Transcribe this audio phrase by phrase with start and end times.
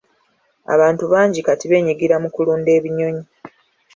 [0.73, 3.25] Abantu bangi kati beenyigira mu kulunda ebinyonyi.